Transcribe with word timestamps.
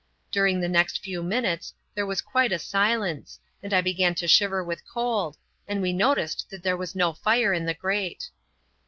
During 0.31 0.59
the 0.61 0.67
next 0.67 1.03
few 1.03 1.21
minutes 1.21 1.75
there 1.93 2.07
was 2.07 2.21
quite 2.21 2.51
a 2.51 2.57
silence, 2.57 3.39
and 3.61 3.71
I 3.71 3.81
began 3.81 4.15
to 4.15 4.27
shiver 4.27 4.63
with 4.63 4.81
cold, 4.91 5.37
and 5.67 5.79
we 5.79 5.93
noticed 5.93 6.49
that 6.49 6.63
there 6.63 6.75
was 6.75 6.95
no 6.95 7.13
fire 7.13 7.53
in 7.53 7.67
the 7.67 7.75
grate. 7.75 8.31